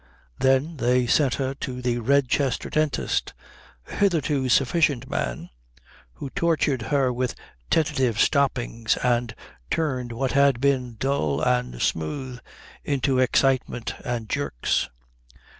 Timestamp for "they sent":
0.77-1.35